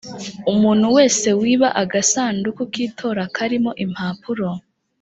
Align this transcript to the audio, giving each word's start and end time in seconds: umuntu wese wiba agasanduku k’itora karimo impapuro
umuntu 0.51 0.87
wese 0.95 1.27
wiba 1.41 1.67
agasanduku 1.81 2.61
k’itora 2.71 3.23
karimo 3.35 3.71
impapuro 3.85 4.47